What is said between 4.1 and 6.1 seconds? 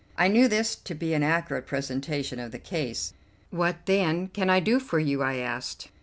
can I do for you?" I asked.